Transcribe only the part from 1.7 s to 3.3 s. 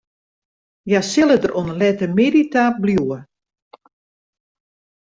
lette middei ta bliuwe.